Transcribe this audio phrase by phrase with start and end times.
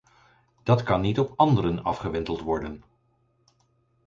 [0.63, 2.83] Dat kan niet op anderen afgewenteld worden.